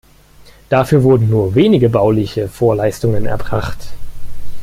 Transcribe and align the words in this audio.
Dafür 0.69 1.03
wurden 1.03 1.29
nur 1.29 1.53
wenige 1.53 1.87
bauliche 1.87 2.47
Vorleistungen 2.47 3.27
erbracht. 3.27 3.93